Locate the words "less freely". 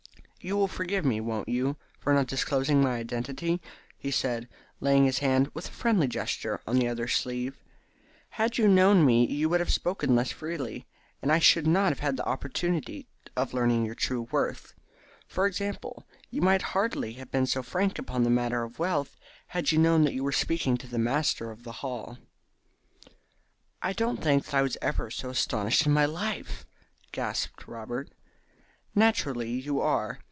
10.15-10.87